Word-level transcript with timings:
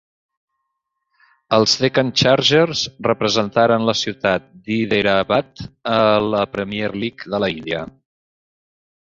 Els 1.57 1.75
Deccan 1.81 2.09
Chargers 2.21 2.81
representaren 3.09 3.85
la 3.89 3.95
ciutat 3.99 4.49
d'Hyderabad 4.69 5.63
a 5.99 6.03
la 6.33 6.43
Premier 6.57 6.93
League 7.05 7.35
de 7.37 7.43
la 7.45 7.55
Índia. 7.61 7.85